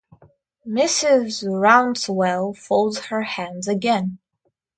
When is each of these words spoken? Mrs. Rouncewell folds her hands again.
Mrs. 0.67 1.43
Rouncewell 1.47 2.57
folds 2.57 2.97
her 2.97 3.21
hands 3.21 3.67
again. 3.67 4.17